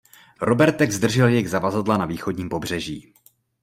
Robertek 0.41 0.91
zdržel 0.91 1.27
jejich 1.27 1.49
zavazadla 1.49 1.97
na 1.97 2.05
východním 2.05 2.49
pobřeží! 2.49 3.13